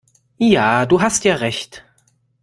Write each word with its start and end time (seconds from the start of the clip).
Ja, 0.39 0.87
du 0.87 0.99
hast 0.99 1.25
ja 1.25 1.35
Recht! 1.35 1.85